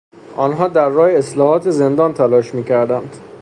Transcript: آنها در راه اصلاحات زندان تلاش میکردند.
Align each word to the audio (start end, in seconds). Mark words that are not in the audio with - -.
آنها 0.35 0.67
در 0.67 0.89
راه 0.89 1.09
اصلاحات 1.11 1.69
زندان 1.69 2.13
تلاش 2.13 2.53
میکردند. 2.55 3.17